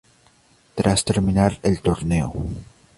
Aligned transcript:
Tras 0.73 1.05
terminar 1.05 1.59
el 1.61 1.79
torneo. 1.79 2.33